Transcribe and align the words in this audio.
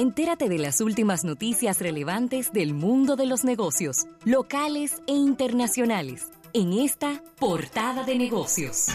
Entérate 0.00 0.48
de 0.48 0.58
las 0.58 0.80
últimas 0.80 1.24
noticias 1.24 1.80
relevantes 1.80 2.52
del 2.52 2.72
mundo 2.72 3.16
de 3.16 3.26
los 3.26 3.42
negocios, 3.42 4.06
locales 4.24 5.02
e 5.08 5.12
internacionales, 5.12 6.28
en 6.52 6.72
esta 6.72 7.20
portada 7.40 8.04
de 8.04 8.14
negocios. 8.14 8.86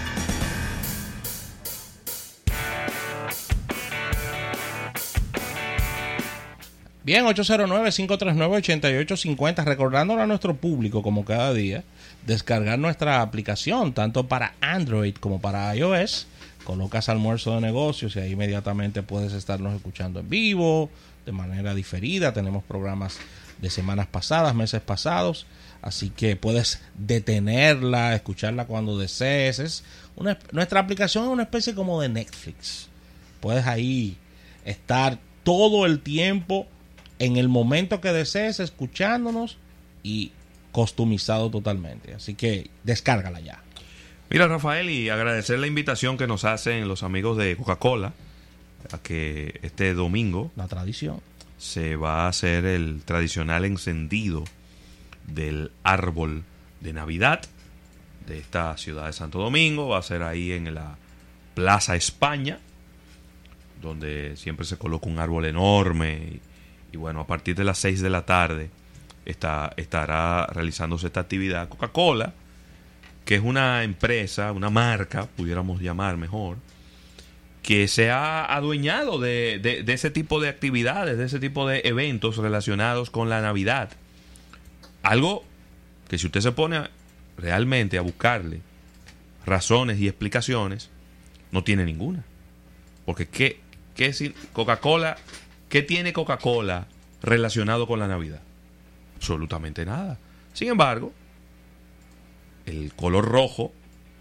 Bien, 7.03 7.25
809-539-8850, 7.25 9.65
recordándole 9.65 10.21
a 10.21 10.25
nuestro 10.25 10.55
público, 10.55 11.03
como 11.03 11.25
cada 11.25 11.53
día, 11.53 11.83
descargar 12.25 12.79
nuestra 12.79 13.21
aplicación, 13.21 13.91
tanto 13.91 14.29
para 14.29 14.53
Android 14.61 15.15
como 15.15 15.41
para 15.41 15.75
iOS. 15.75 16.27
Colocas 16.63 17.09
almuerzo 17.09 17.55
de 17.55 17.61
negocios 17.61 18.15
y 18.15 18.19
ahí 18.19 18.31
inmediatamente 18.31 19.03
puedes 19.03 19.33
estarnos 19.33 19.75
escuchando 19.75 20.19
en 20.19 20.29
vivo, 20.29 20.89
de 21.25 21.31
manera 21.31 21.75
diferida. 21.75 22.33
Tenemos 22.33 22.63
programas 22.63 23.17
de 23.61 23.69
semanas 23.69 24.07
pasadas, 24.07 24.55
meses 24.55 24.81
pasados, 24.81 25.45
así 25.81 26.09
que 26.09 26.35
puedes 26.35 26.81
detenerla, 26.95 28.15
escucharla 28.15 28.65
cuando 28.65 28.97
desees. 28.97 29.59
Es 29.59 29.83
una, 30.15 30.37
nuestra 30.51 30.79
aplicación 30.79 31.25
es 31.25 31.29
una 31.29 31.43
especie 31.43 31.75
como 31.75 32.01
de 32.01 32.09
Netflix. 32.09 32.87
Puedes 33.39 33.67
ahí 33.67 34.17
estar 34.65 35.19
todo 35.43 35.85
el 35.85 35.99
tiempo 35.99 36.67
en 37.19 37.37
el 37.37 37.49
momento 37.49 38.01
que 38.01 38.11
desees 38.13 38.59
escuchándonos 38.59 39.57
y 40.01 40.31
customizado 40.71 41.49
totalmente. 41.49 42.13
Así 42.13 42.33
que 42.33 42.69
descárgala 42.83 43.39
ya. 43.39 43.61
Mira, 44.29 44.47
Rafael, 44.47 44.89
y 44.89 45.09
agradecer 45.09 45.59
la 45.59 45.67
invitación 45.67 46.17
que 46.17 46.27
nos 46.27 46.43
hacen 46.43 46.87
los 46.87 47.03
amigos 47.03 47.37
de 47.37 47.55
Coca-Cola 47.55 48.13
a 48.91 48.97
que 48.97 49.59
este 49.61 49.93
domingo. 49.93 50.51
La 50.55 50.67
tradición. 50.67 51.21
Se 51.57 51.95
va 51.95 52.25
a 52.25 52.27
hacer 52.29 52.65
el 52.65 53.01
tradicional 53.05 53.63
encendido 53.65 54.43
del 55.27 55.71
árbol 55.83 56.43
de 56.81 56.93
Navidad 56.93 57.41
de 58.27 58.39
esta 58.39 58.75
ciudad 58.77 59.05
de 59.05 59.13
Santo 59.13 59.39
Domingo. 59.39 59.89
Va 59.89 59.99
a 59.99 60.03
ser 60.03 60.23
ahí 60.23 60.51
en 60.51 60.73
la 60.73 60.97
Plaza 61.53 61.95
España, 61.95 62.59
donde 63.81 64.35
siempre 64.35 64.65
se 64.65 64.77
coloca 64.77 65.07
un 65.07 65.19
árbol 65.19 65.45
enorme. 65.45 66.39
Y, 66.91 66.97
bueno, 66.97 67.21
a 67.21 67.27
partir 67.27 67.55
de 67.55 67.63
las 67.63 67.77
6 67.77 68.01
de 68.01 68.09
la 68.09 68.25
tarde 68.25 68.69
está, 69.25 69.73
estará 69.77 70.47
realizándose 70.47 71.07
esta 71.07 71.21
actividad. 71.21 71.69
Coca-Cola 71.69 72.33
que 73.25 73.35
es 73.35 73.41
una 73.41 73.83
empresa, 73.83 74.51
una 74.51 74.69
marca, 74.69 75.27
pudiéramos 75.27 75.81
llamar 75.81 76.17
mejor, 76.17 76.57
que 77.61 77.87
se 77.87 78.11
ha 78.11 78.43
adueñado 78.53 79.19
de, 79.19 79.83
ese 79.87 80.11
tipo 80.11 80.41
de 80.41 80.49
actividades, 80.49 81.17
de 81.17 81.25
ese 81.25 81.39
tipo 81.39 81.67
de 81.67 81.81
eventos 81.85 82.37
relacionados 82.37 83.09
con 83.09 83.29
la 83.29 83.41
Navidad. 83.41 83.91
Algo 85.01 85.45
que 86.09 86.17
si 86.17 86.25
usted 86.25 86.41
se 86.41 86.51
pone 86.51 86.81
realmente 87.37 87.97
a 87.97 88.01
buscarle 88.01 88.61
razones 89.45 89.99
y 89.99 90.07
explicaciones, 90.09 90.89
no 91.51 91.63
tiene 91.63 91.85
ninguna. 91.85 92.25
Porque 93.05 93.29
¿qué, 93.29 93.61
qué 93.95 94.33
Coca-Cola, 94.51 95.17
qué 95.69 95.81
tiene 95.81 96.11
Coca-Cola 96.11 96.87
relacionado 97.21 97.87
con 97.87 97.99
la 97.99 98.09
Navidad? 98.09 98.41
Absolutamente 99.15 99.85
nada. 99.85 100.19
Sin 100.51 100.67
embargo, 100.67 101.13
el 102.65 102.93
color 102.93 103.25
rojo, 103.25 103.71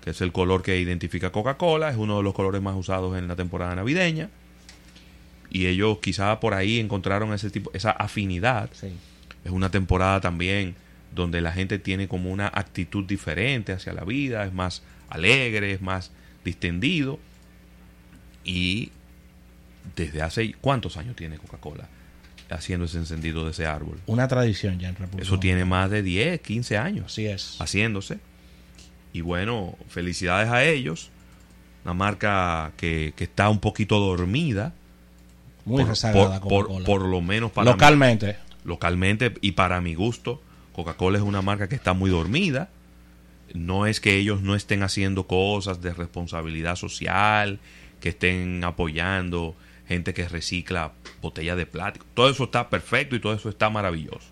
que 0.03 0.11
es 0.11 0.21
el 0.21 0.33
color 0.33 0.63
que 0.63 0.79
identifica 0.79 1.31
Coca-Cola, 1.31 1.91
es 1.91 1.97
uno 1.97 2.17
de 2.19 2.23
los 2.23 2.35
colores 2.35 2.61
más 2.61 2.77
usados 2.77 3.17
en 3.17 3.29
la 3.29 3.37
temporada 3.37 3.75
navideña. 3.75 4.31
Y 5.51 5.67
ellos 5.67 5.99
quizá 5.99 6.41
por 6.41 6.55
ahí 6.55 6.81
encontraron 6.81 7.33
ese 7.35 7.51
tipo, 7.51 7.71
esa 7.75 7.91
afinidad. 7.91 8.71
Es 9.45 9.51
una 9.51 9.71
temporada 9.71 10.21
también 10.21 10.75
donde 11.15 11.41
la 11.41 11.53
gente 11.53 11.79
tiene 11.79 12.09
como 12.09 12.31
una 12.31 12.47
actitud 12.47 13.05
diferente 13.05 13.73
hacia 13.73 13.93
la 13.93 14.05
vida, 14.05 14.45
es 14.47 14.53
más 14.53 14.83
alegre, 15.11 15.73
es 15.73 15.83
más 15.83 16.11
distendido. 16.45 17.19
Y 18.45 18.93
desde 19.95 20.23
hace 20.23 20.55
cuántos 20.61 20.97
años 20.97 21.17
tiene 21.17 21.37
Coca-Cola 21.37 21.89
haciendo 22.51 22.87
ese 22.87 22.99
encendido 22.99 23.45
de 23.45 23.53
ese 23.53 23.67
árbol. 23.67 23.99
Una 24.07 24.29
tradición 24.29 24.79
ya 24.79 24.89
en 24.89 24.97
República. 24.97 25.23
Eso 25.23 25.39
tiene 25.39 25.65
más 25.65 25.91
de 25.91 26.03
10, 26.03 26.41
15 26.41 26.77
años. 26.77 27.07
Así 27.07 27.27
es. 27.27 27.57
Haciéndose. 27.59 28.19
Y 29.13 29.21
bueno, 29.21 29.77
felicidades 29.89 30.49
a 30.51 30.65
ellos. 30.65 31.11
Una 31.85 31.95
marca 31.95 32.73
que, 32.77 33.13
está 33.19 33.49
un 33.49 33.59
poquito 33.59 33.99
dormida. 33.99 34.73
Muy 35.65 35.85
rezagada 35.85 36.41
por, 36.41 36.83
por, 36.85 37.03
lo 37.03 37.21
menos 37.21 37.53
para 37.53 37.71
localmente. 37.71 38.37
localmente 38.65 39.33
y 39.43 39.53
para 39.53 39.81
mi 39.81 39.95
gusto, 39.95 40.43
Coca-Cola 40.73 41.19
es 41.19 41.25
una 41.25 41.41
marca 41.41 41.69
que 41.69 41.77
está 41.77 41.93
muy 41.93 42.11
dormida. 42.11 42.69
No 43.55 43.87
es 43.87 44.01
que 44.01 44.17
ellos 44.17 44.43
no 44.43 44.57
estén 44.57 44.83
haciendo 44.83 45.27
cosas 45.27 45.83
de 45.83 45.93
responsabilidad 45.93 46.77
social, 46.77 47.61
que 48.01 48.11
estén 48.11 48.65
apoyando 48.65 49.55
gente 49.87 50.15
que 50.15 50.29
recicla 50.29 50.93
botellas 51.21 51.57
de 51.57 51.67
plástico. 51.67 52.07
Todo 52.15 52.31
eso 52.31 52.45
está 52.45 52.69
perfecto 52.71 53.15
y 53.15 53.21
todo 53.21 53.35
eso 53.35 53.49
está 53.49 53.71
maravilloso. 53.71 54.27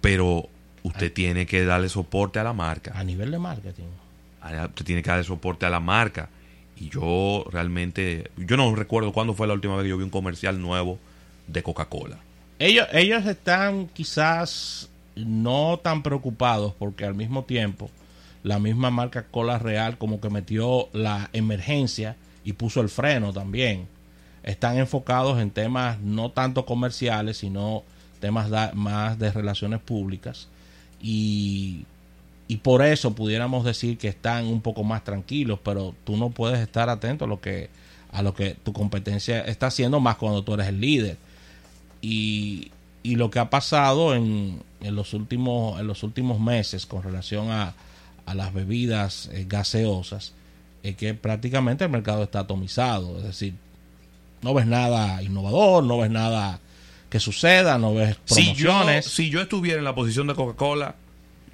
Pero 0.00 0.48
usted 0.82 1.12
tiene 1.12 1.46
que 1.46 1.64
darle 1.64 1.88
soporte 1.88 2.38
a 2.38 2.44
la 2.44 2.52
marca. 2.52 2.92
A 2.94 3.04
nivel 3.04 3.30
de 3.30 3.38
marketing. 3.38 3.84
Usted 4.42 4.84
tiene 4.84 5.02
que 5.02 5.10
darle 5.10 5.24
soporte 5.24 5.66
a 5.66 5.70
la 5.70 5.80
marca. 5.80 6.28
Y 6.76 6.88
yo 6.88 7.44
realmente, 7.52 8.30
yo 8.36 8.56
no 8.56 8.74
recuerdo 8.74 9.12
cuándo 9.12 9.34
fue 9.34 9.46
la 9.46 9.54
última 9.54 9.76
vez 9.76 9.84
que 9.84 9.90
yo 9.90 9.98
vi 9.98 10.04
un 10.04 10.10
comercial 10.10 10.60
nuevo 10.60 10.98
de 11.46 11.62
Coca-Cola. 11.62 12.18
Ellos, 12.58 12.86
ellos 12.92 13.26
están 13.26 13.88
quizás 13.88 14.88
no 15.14 15.78
tan 15.82 16.02
preocupados 16.02 16.72
porque 16.78 17.04
al 17.04 17.14
mismo 17.14 17.44
tiempo 17.44 17.90
la 18.42 18.58
misma 18.58 18.90
marca 18.90 19.26
Cola 19.30 19.58
Real 19.58 19.98
como 19.98 20.20
que 20.20 20.30
metió 20.30 20.88
la 20.92 21.28
emergencia 21.34 22.16
y 22.44 22.54
puso 22.54 22.80
el 22.80 22.88
freno 22.88 23.32
también. 23.32 23.86
Están 24.42 24.78
enfocados 24.78 25.38
en 25.38 25.50
temas 25.50 26.00
no 26.00 26.30
tanto 26.30 26.64
comerciales, 26.64 27.36
sino 27.36 27.82
temas 28.20 28.74
más 28.74 29.18
de 29.18 29.30
relaciones 29.32 29.80
públicas 29.80 30.48
y, 31.00 31.86
por 32.62 32.84
eso 32.84 33.14
pudiéramos 33.14 33.64
decir 33.64 33.96
que 33.96 34.08
están 34.08 34.46
un 34.46 34.60
poco 34.60 34.82
más 34.82 35.04
tranquilos, 35.04 35.58
pero 35.62 35.94
tú 36.04 36.16
no 36.16 36.30
puedes 36.30 36.58
estar 36.58 36.88
atento 36.88 37.24
a 37.24 37.28
lo 37.28 37.40
que 37.40 37.70
a 38.12 38.22
lo 38.22 38.34
que 38.34 38.54
tu 38.54 38.72
competencia 38.72 39.40
está 39.42 39.68
haciendo 39.68 40.00
más 40.00 40.16
cuando 40.16 40.42
tú 40.42 40.54
eres 40.54 40.66
el 40.66 40.80
líder. 40.80 41.16
Y, 42.02 42.72
y 43.04 43.14
lo 43.14 43.30
que 43.30 43.38
ha 43.38 43.50
pasado 43.50 44.16
en, 44.16 44.60
en, 44.80 44.96
los 44.96 45.14
últimos 45.14 45.78
en 45.78 45.86
los 45.86 46.02
últimos 46.02 46.40
meses 46.40 46.86
con 46.86 47.04
relación 47.04 47.50
a, 47.50 47.74
a 48.26 48.34
las 48.34 48.52
bebidas 48.52 49.30
eh, 49.32 49.44
gaseosas 49.48 50.32
es 50.82 50.96
que 50.96 51.14
prácticamente 51.14 51.84
el 51.84 51.90
mercado 51.90 52.24
está 52.24 52.40
atomizado, 52.40 53.18
es 53.18 53.24
decir, 53.24 53.54
no 54.42 54.54
ves 54.54 54.66
nada 54.66 55.22
innovador, 55.22 55.84
no 55.84 55.98
ves 55.98 56.10
nada 56.10 56.60
que 57.10 57.18
suceda, 57.18 57.76
no 57.76 57.94
ves 57.94 58.16
promociones. 58.16 59.04
Si 59.04 59.30
yo, 59.30 59.40
estuviera 59.42 59.78
en 59.78 59.84
la 59.84 59.94
posición 59.94 60.28
de 60.28 60.34
Coca-Cola, 60.34 60.94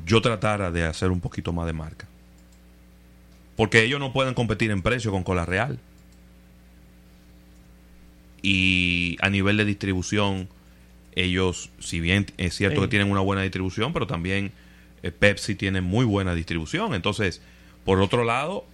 yo 0.05 0.21
tratara 0.21 0.71
de 0.71 0.85
hacer 0.85 1.11
un 1.11 1.21
poquito 1.21 1.53
más 1.53 1.67
de 1.67 1.73
marca. 1.73 2.07
Porque 3.57 3.83
ellos 3.83 3.99
no 3.99 4.13
pueden 4.13 4.35
competir 4.35 4.71
en 4.71 4.83
precio 4.83 5.11
con 5.11 5.25
Cola 5.25 5.47
Real. 5.47 5.79
Y 8.43 9.17
a 9.23 9.31
nivel 9.31 9.57
de 9.57 9.65
distribución, 9.65 10.49
ellos, 11.15 11.71
si 11.81 12.01
bien 12.01 12.27
es 12.37 12.55
cierto 12.55 12.83
que 12.83 12.89
tienen 12.89 13.11
una 13.11 13.21
buena 13.21 13.41
distribución, 13.41 13.95
pero 13.95 14.07
también 14.07 14.53
eh, 15.03 15.11
Pepsi 15.11 15.55
tiene 15.55 15.81
muy 15.81 16.05
buena 16.05 16.35
distribución. 16.35 16.95
Entonces, 16.95 17.41
por 17.87 18.01
otro 18.03 18.25
lado, 18.25 18.67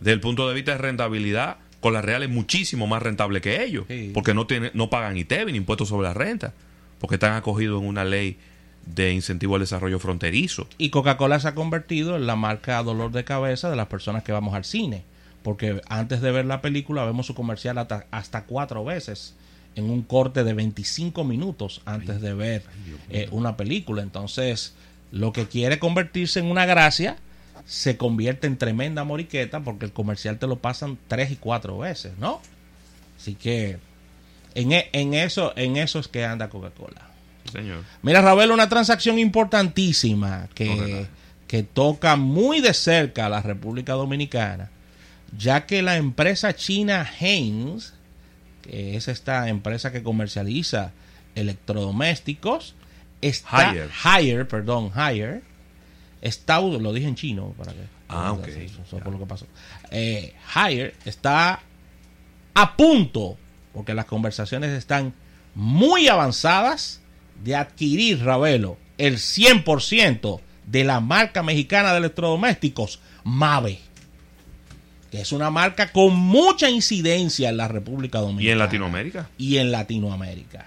desde 0.00 0.14
el 0.14 0.20
punto 0.20 0.48
de 0.48 0.54
vista 0.54 0.72
de 0.72 0.78
rentabilidad, 0.78 1.58
con 1.82 1.92
la 1.92 2.00
Real 2.00 2.22
es 2.22 2.30
muchísimo 2.30 2.86
más 2.86 3.02
rentable 3.02 3.40
que 3.40 3.64
ellos, 3.64 3.86
porque 4.14 4.34
no, 4.34 4.46
tiene, 4.46 4.70
no 4.72 4.88
pagan 4.88 5.16
ITEV 5.16 5.50
ni 5.50 5.58
impuestos 5.58 5.88
sobre 5.88 6.06
la 6.06 6.14
renta, 6.14 6.54
porque 7.00 7.16
están 7.16 7.34
acogidos 7.34 7.82
en 7.82 7.88
una 7.88 8.04
ley 8.04 8.38
de 8.86 9.12
incentivo 9.12 9.56
al 9.56 9.62
desarrollo 9.62 9.98
fronterizo. 9.98 10.68
Y 10.78 10.90
Coca-Cola 10.90 11.40
se 11.40 11.48
ha 11.48 11.56
convertido 11.56 12.14
en 12.14 12.28
la 12.28 12.36
marca 12.36 12.80
dolor 12.84 13.10
de 13.10 13.24
cabeza 13.24 13.68
de 13.68 13.74
las 13.74 13.88
personas 13.88 14.22
que 14.22 14.30
vamos 14.30 14.54
al 14.54 14.64
cine, 14.64 15.02
porque 15.42 15.80
antes 15.88 16.20
de 16.20 16.30
ver 16.30 16.44
la 16.44 16.62
película 16.62 17.04
vemos 17.04 17.26
su 17.26 17.34
comercial 17.34 17.76
hasta, 17.78 18.44
cuatro 18.44 18.84
veces 18.84 19.34
en 19.74 19.90
un 19.90 20.02
corte 20.02 20.44
de 20.44 20.54
25 20.54 21.24
minutos 21.24 21.82
antes 21.84 22.20
de 22.20 22.32
ver 22.32 22.62
eh, 23.10 23.26
una 23.32 23.56
película. 23.56 24.02
Entonces, 24.02 24.76
lo 25.10 25.32
que 25.32 25.48
quiere 25.48 25.80
convertirse 25.80 26.38
en 26.38 26.46
una 26.46 26.64
gracia 26.64 27.16
se 27.64 27.96
convierte 27.96 28.46
en 28.46 28.56
tremenda 28.56 29.04
moriqueta 29.04 29.60
porque 29.60 29.84
el 29.84 29.92
comercial 29.92 30.38
te 30.38 30.46
lo 30.46 30.58
pasan 30.58 30.98
tres 31.08 31.30
y 31.30 31.36
cuatro 31.36 31.78
veces, 31.78 32.12
¿no? 32.18 32.40
Así 33.18 33.34
que 33.34 33.78
en, 34.54 34.72
e, 34.72 34.90
en 34.92 35.14
eso, 35.14 35.52
en 35.56 35.76
eso 35.76 35.98
es 35.98 36.08
que 36.08 36.24
anda 36.24 36.48
Coca-Cola. 36.48 37.08
Señor. 37.50 37.84
Mira, 38.02 38.22
Raúl, 38.22 38.50
una 38.50 38.68
transacción 38.68 39.18
importantísima 39.18 40.48
que, 40.54 41.06
que 41.46 41.62
toca 41.62 42.16
muy 42.16 42.60
de 42.60 42.72
cerca 42.72 43.26
a 43.26 43.28
la 43.28 43.42
República 43.42 43.94
Dominicana, 43.94 44.70
ya 45.36 45.66
que 45.66 45.82
la 45.82 45.96
empresa 45.96 46.54
china 46.54 47.08
Heinz 47.20 47.94
que 48.62 48.96
es 48.96 49.08
esta 49.08 49.48
empresa 49.48 49.92
que 49.92 50.02
comercializa 50.02 50.92
electrodomésticos, 51.34 52.74
está. 53.20 53.74
Haier, 54.02 54.48
perdón, 54.48 54.90
Haier, 54.94 55.42
está, 56.22 56.60
lo 56.60 56.92
dije 56.92 57.08
en 57.08 57.14
chino 57.14 57.54
para 57.58 57.72
que 57.72 57.80
Ah, 58.08 58.32
ok. 58.32 58.46
eso, 58.48 59.00
lo 59.10 59.18
que 59.18 59.26
pasó. 59.26 59.46
Eh, 59.90 60.34
Haier 60.54 60.94
está 61.04 61.60
a 62.54 62.76
punto, 62.76 63.38
porque 63.72 63.94
las 63.94 64.04
conversaciones 64.04 64.70
están 64.70 65.14
muy 65.54 66.08
avanzadas, 66.08 67.00
de 67.42 67.56
adquirir, 67.56 68.22
Ravelo, 68.24 68.76
el 68.98 69.16
100% 69.16 70.40
de 70.66 70.84
la 70.84 71.00
marca 71.00 71.42
mexicana 71.42 71.92
de 71.92 71.98
electrodomésticos, 71.98 73.00
Mave. 73.24 73.80
Que 75.10 75.20
es 75.20 75.32
una 75.32 75.50
marca 75.50 75.92
con 75.92 76.14
mucha 76.16 76.70
incidencia 76.70 77.48
en 77.50 77.56
la 77.56 77.68
República 77.68 78.20
Dominicana. 78.20 78.48
¿Y 78.48 78.52
en 78.52 78.58
Latinoamérica? 78.58 79.28
Y 79.38 79.56
en 79.58 79.72
Latinoamérica. 79.72 80.66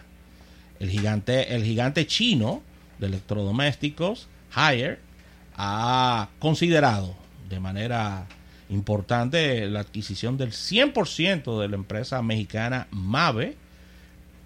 El 0.79 0.89
gigante, 0.89 1.55
el 1.55 1.63
gigante 1.63 2.05
chino 2.05 2.61
de 2.99 3.07
electrodomésticos, 3.07 4.27
Haier, 4.53 4.99
ha 5.57 6.29
considerado 6.39 7.15
de 7.49 7.59
manera 7.59 8.27
importante 8.69 9.67
la 9.67 9.81
adquisición 9.81 10.37
del 10.37 10.51
100% 10.51 11.61
de 11.61 11.67
la 11.67 11.75
empresa 11.75 12.21
mexicana 12.21 12.87
Mave. 12.91 13.55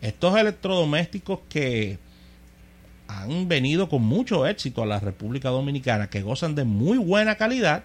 Estos 0.01 0.37
electrodomésticos 0.37 1.39
que 1.49 1.99
han 3.07 3.47
venido 3.47 3.89
con 3.89 4.03
mucho 4.03 4.45
éxito 4.45 4.83
a 4.83 4.85
la 4.85 4.99
República 4.99 5.49
Dominicana, 5.49 6.09
que 6.09 6.21
gozan 6.21 6.55
de 6.55 6.63
muy 6.63 6.97
buena 6.97 7.35
calidad, 7.35 7.83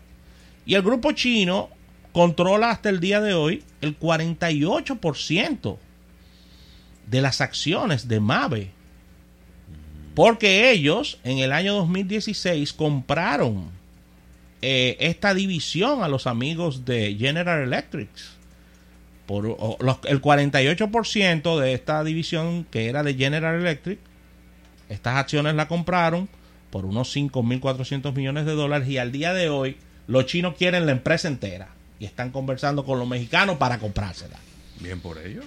y 0.67 0.75
el 0.75 0.83
grupo 0.83 1.13
chino 1.13 1.71
controla 2.13 2.71
hasta 2.71 2.91
el 2.91 3.01
día 3.01 3.21
de 3.21 3.35
hoy 3.35 3.65
el 3.81 3.99
48% 3.99 5.79
de 7.07 7.23
las 7.23 7.41
acciones 7.41 8.07
de 8.07 8.21
Mave. 8.21 8.71
Porque 10.15 10.71
ellos 10.71 11.19
en 11.25 11.39
el 11.39 11.53
año 11.53 11.75
2016 11.75 12.73
compraron 12.73 13.69
eh, 14.63 14.97
esta 15.01 15.35
división 15.35 16.03
a 16.03 16.09
los 16.09 16.27
amigos 16.27 16.85
de 16.85 17.17
General 17.19 17.61
Electric. 17.63 18.09
Por, 19.27 19.47
o, 19.59 19.77
los- 19.81 19.99
el 20.05 20.21
48% 20.21 21.59
de 21.59 21.73
esta 21.73 22.05
división 22.05 22.67
que 22.71 22.89
era 22.89 23.03
de 23.03 23.15
General 23.15 23.55
Electric, 23.59 23.99
estas 24.89 25.17
acciones 25.17 25.55
la 25.55 25.67
compraron 25.67 26.29
por 26.71 26.85
unos 26.85 27.15
5.400 27.17 28.15
millones 28.15 28.45
de 28.47 28.53
dólares 28.53 28.89
y 28.89 28.99
al 28.99 29.13
día 29.13 29.33
de 29.33 29.49
hoy 29.49 29.77
los 30.07 30.27
chinos 30.27 30.55
quieren 30.59 30.87
la 30.87 30.93
empresa 30.93 31.29
entera 31.29 31.69
y 31.99 32.05
están 32.05 32.31
conversando 32.31 32.85
con 32.85 32.99
los 32.99 33.09
mexicanos 33.09 33.57
para 33.57 33.79
comprársela 33.79 34.37
Bien 34.81 35.01
por 35.01 35.19
ello. 35.19 35.41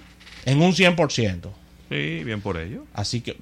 en 0.44 0.60
un 0.60 0.72
100%. 0.72 1.50
Sí, 1.88 2.24
bien 2.24 2.40
por 2.40 2.56
ello. 2.58 2.84
Así 2.94 3.20
que 3.20 3.36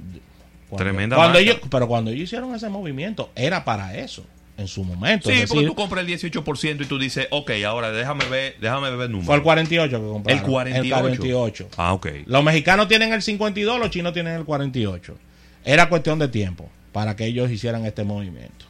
Tremenda 0.77 1.17
cuando 1.17 1.39
ellos, 1.39 1.59
pero 1.71 1.87
cuando 1.87 2.11
ellos 2.11 2.25
hicieron 2.25 2.55
ese 2.55 2.69
movimiento 2.69 3.31
era 3.37 3.65
para 3.65 3.97
eso 3.97 4.25
en 4.59 4.69
su 4.69 4.85
momento. 4.85 5.29
Sí, 5.29 5.37
es 5.37 5.49
porque 5.49 5.61
decir, 5.61 5.69
tú 5.69 5.75
compras 5.75 6.07
el 6.07 6.13
18% 6.13 6.83
y 6.83 6.87
tú 6.87 6.99
dices, 6.99 7.29
ok, 7.31 7.51
ahora 7.67 7.93
déjame 7.93 8.25
ver, 8.27 8.57
déjame 8.61 8.91
ver 8.91 9.11
números. 9.11 9.27
fue 9.27 9.37
el 9.37 9.43
48 9.43 10.01
que 10.01 10.07
compraron. 10.07 10.39
El 10.39 10.45
48. 10.45 11.09
El 11.09 11.19
48. 11.19 11.69
Ah, 11.77 11.93
ok. 11.93 12.07
Los 12.27 12.43
mexicanos 12.43 12.89
tienen 12.89 13.13
el 13.13 13.23
52, 13.23 13.79
los 13.79 13.91
chinos 13.91 14.13
tienen 14.13 14.35
el 14.35 14.45
48. 14.45 15.17
Era 15.65 15.89
cuestión 15.89 16.19
de 16.19 16.29
tiempo 16.29 16.69
para 16.93 17.17
que 17.17 17.27
ellos 17.27 17.51
hicieran 17.51 17.85
este 17.85 18.05
movimiento. 18.05 18.65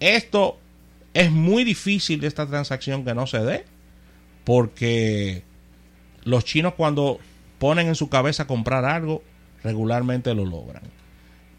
Esto 0.00 0.58
es 1.14 1.30
muy 1.30 1.64
difícil 1.64 2.20
de 2.20 2.26
esta 2.26 2.46
transacción 2.46 3.04
que 3.04 3.14
no 3.14 3.26
se 3.26 3.38
dé 3.38 3.64
porque 4.44 5.42
los 6.24 6.44
chinos 6.44 6.74
cuando 6.74 7.18
ponen 7.58 7.88
en 7.88 7.94
su 7.94 8.08
cabeza 8.08 8.46
comprar 8.46 8.84
algo 8.84 9.22
regularmente 9.64 10.32
lo 10.34 10.44
logran. 10.44 10.82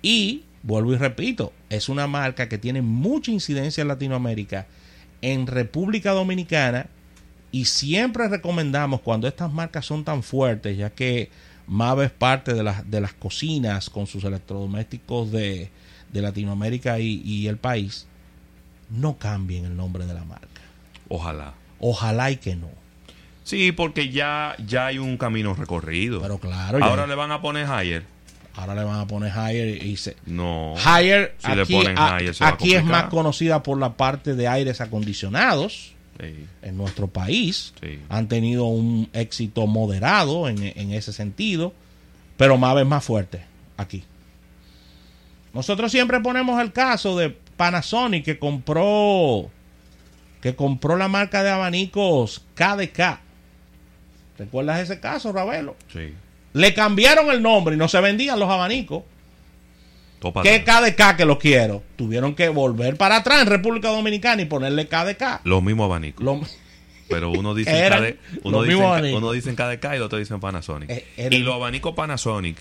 Y 0.02 0.44
vuelvo 0.64 0.94
y 0.94 0.98
repito, 0.98 1.52
es 1.70 1.90
una 1.90 2.08
marca 2.08 2.48
que 2.48 2.58
tiene 2.58 2.82
mucha 2.82 3.32
incidencia 3.32 3.82
en 3.82 3.90
Latinoamérica, 3.90 4.68
en 5.22 5.48
República 5.48 6.12
Dominicana 6.12 6.88
y 7.52 7.66
siempre 7.66 8.28
recomendamos 8.28 9.02
cuando 9.02 9.28
estas 9.28 9.52
marcas 9.52 9.86
son 9.86 10.04
tan 10.04 10.24
fuertes, 10.24 10.78
ya 10.78 10.92
que 10.92 11.30
Mave 11.68 12.06
es 12.06 12.12
parte 12.12 12.54
de 12.54 12.64
las, 12.64 12.90
de 12.90 13.02
las 13.02 13.14
cocinas 13.14 13.90
con 13.90 14.06
sus 14.08 14.24
electrodomésticos 14.24 15.32
de, 15.32 15.72
de 16.14 16.22
Latinoamérica 16.22 17.00
y, 17.00 17.22
y 17.26 17.48
el 17.48 17.58
país, 17.58 18.08
no 18.92 19.18
cambien 19.18 19.66
el 19.66 19.76
nombre 19.76 20.06
de 20.06 20.14
la 20.14 20.26
marca. 20.26 20.62
Ojalá. 21.10 21.56
Ojalá 21.80 22.30
y 22.30 22.38
que 22.38 22.56
no. 22.56 22.70
Sí, 23.46 23.72
porque 23.72 24.10
ya, 24.10 24.56
ya 24.66 24.88
hay 24.88 24.98
un 24.98 25.16
camino 25.18 25.54
recorrido. 25.54 26.20
Pero 26.22 26.38
claro, 26.40 26.80
ya- 26.80 26.86
Ahora 26.86 27.08
le 27.08 27.16
van 27.16 27.32
a 27.32 27.42
poner 27.42 27.66
Higher. 27.68 28.04
ahora 28.56 28.74
le 28.76 28.84
van 28.84 29.00
a 29.00 29.06
poner 29.08 29.32
Haier 29.32 29.86
y 29.86 29.96
se... 29.98 30.18
No. 30.26 30.74
Si 30.78 31.52
le 31.56 31.62
aquí, 31.62 31.74
ponen 31.76 31.98
a- 31.98 32.16
Haier, 32.18 32.34
se 32.36 32.44
va 32.44 32.50
a 32.50 32.54
aquí 32.56 32.74
es 32.74 32.84
más 32.84 33.06
conocida 33.06 33.62
por 33.64 33.78
la 33.80 33.94
parte 33.98 34.34
de 34.36 34.48
aires 34.48 34.82
acondicionados 34.82 35.94
Sí, 36.20 36.46
en 36.62 36.78
nuestro 36.78 37.08
país. 37.08 37.74
sí. 37.82 38.00
Han 38.10 38.28
tenido 38.30 38.66
un 38.66 39.10
éxito 39.14 39.68
moderado 39.68 40.48
en, 40.50 40.64
en 40.64 40.92
ese 40.94 41.12
sentido, 41.14 41.74
pero 42.38 42.58
Mave 42.58 42.82
es 42.82 42.88
más 42.88 43.04
fuerte 43.04 43.44
aquí. 43.78 44.04
Nosotros 45.54 45.92
siempre 45.92 46.20
ponemos 46.20 46.60
el 46.62 46.72
caso 46.74 47.18
de 47.18 47.30
Panasonic 47.30 48.26
que 48.26 48.40
compró 48.40 49.50
que 50.42 50.56
compró 50.56 50.96
la 50.96 51.08
marca 51.08 51.44
de 51.44 51.50
abanicos 51.50 52.44
KDK. 52.56 53.20
¿Recuerdas 54.38 54.80
ese 54.82 55.00
caso, 55.00 55.32
Ravelo? 55.32 55.76
sí. 55.92 56.14
Le 56.54 56.74
cambiaron 56.74 57.30
el 57.32 57.42
nombre 57.42 57.76
y 57.76 57.78
no 57.78 57.90
se 57.90 58.00
vendían 58.00 58.40
los 58.40 58.50
abanicos. 58.50 59.04
Todo 60.20 60.32
para 60.32 60.50
¿Qué 60.50 60.56
atrás. 60.62 60.94
KDK 60.94 61.18
que 61.18 61.26
lo 61.26 61.38
quiero? 61.38 61.84
Tuvieron 61.98 62.34
que 62.34 62.48
volver 62.48 62.96
para 62.96 63.18
atrás 63.18 63.42
en 63.42 63.48
República 63.48 63.90
Dominicana 63.90 64.42
y 64.42 64.46
ponerle 64.46 64.88
KDK. 64.88 65.42
Los 65.44 65.62
mismos 65.62 65.84
abanicos. 65.86 66.24
Lo- 66.24 66.40
Pero 67.10 67.32
uno 67.32 67.54
dice 67.54 67.72
KD 67.90 68.40
uno 68.46 68.60
los 68.60 68.64
dice, 68.64 68.74
mismos 68.76 68.92
abanicos. 68.92 69.22
uno 69.22 69.32
dice 69.34 69.54
KDK 69.54 69.84
y 69.92 69.96
el 69.98 70.02
otro 70.04 70.18
dice 70.18 70.38
Panasonic. 70.38 70.90
Eh, 70.90 71.06
eran- 71.18 71.34
y 71.34 71.40
los 71.44 71.56
abanicos 71.56 71.94
Panasonic, 71.94 72.58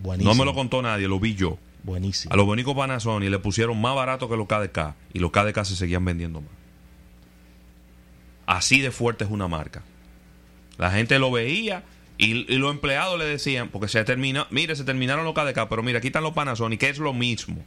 buenísimo. 0.00 0.32
no 0.32 0.38
me 0.38 0.44
lo 0.44 0.54
contó 0.54 0.80
nadie, 0.80 1.08
lo 1.08 1.18
vi 1.18 1.34
yo. 1.34 1.58
Buenísimo. 1.82 2.32
A 2.32 2.36
los 2.36 2.46
abanicos 2.46 2.76
Panasonic 2.76 3.30
le 3.30 3.38
pusieron 3.40 3.80
más 3.80 3.96
barato 3.96 4.28
que 4.28 4.36
los 4.36 4.46
KDK 4.46 4.94
y 5.12 5.18
los 5.18 5.32
KDK 5.32 5.64
se 5.64 5.74
seguían 5.74 6.04
vendiendo 6.04 6.40
más. 6.40 6.50
Así 8.46 8.80
de 8.80 8.92
fuerte 8.92 9.24
es 9.24 9.30
una 9.30 9.48
marca. 9.48 9.82
La 10.78 10.90
gente 10.90 11.18
lo 11.18 11.30
veía 11.30 11.82
y, 12.16 12.52
y 12.52 12.56
los 12.56 12.72
empleados 12.72 13.18
le 13.18 13.24
decían, 13.24 13.68
porque 13.68 13.88
se 13.88 14.02
terminó, 14.04 14.46
mire, 14.50 14.74
se 14.76 14.84
terminaron 14.84 15.24
los 15.24 15.34
KDK, 15.34 15.68
pero 15.68 15.82
mira, 15.82 15.98
aquí 15.98 16.08
están 16.08 16.22
los 16.22 16.32
Panasonic, 16.32 16.80
que 16.80 16.88
es 16.88 16.98
lo 16.98 17.12
mismo. 17.12 17.64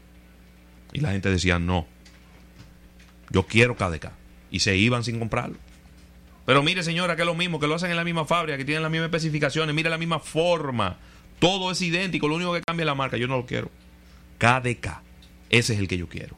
Y 0.93 1.01
la 1.01 1.11
gente 1.11 1.29
decía, 1.29 1.59
no, 1.59 1.85
yo 3.29 3.43
quiero 3.43 3.75
KDK. 3.75 4.11
Y 4.49 4.59
se 4.59 4.75
iban 4.75 5.03
sin 5.03 5.19
comprarlo. 5.19 5.57
Pero 6.45 6.63
mire, 6.63 6.83
señora, 6.83 7.15
que 7.15 7.21
es 7.21 7.25
lo 7.25 7.35
mismo, 7.35 7.59
que 7.59 7.67
lo 7.67 7.75
hacen 7.75 7.91
en 7.91 7.97
la 7.97 8.03
misma 8.03 8.25
fábrica, 8.25 8.57
que 8.57 8.65
tienen 8.65 8.83
las 8.83 8.91
mismas 8.91 9.07
especificaciones, 9.07 9.73
mire 9.75 9.89
la 9.89 9.97
misma 9.97 10.19
forma. 10.19 10.97
Todo 11.39 11.71
es 11.71 11.81
idéntico, 11.81 12.27
lo 12.27 12.35
único 12.35 12.53
que 12.53 12.61
cambia 12.61 12.83
es 12.83 12.87
la 12.87 12.95
marca. 12.95 13.17
Yo 13.17 13.27
no 13.27 13.37
lo 13.37 13.45
quiero. 13.45 13.69
KDK. 14.37 15.01
Ese 15.49 15.73
es 15.73 15.79
el 15.79 15.87
que 15.87 15.97
yo 15.97 16.07
quiero. 16.07 16.35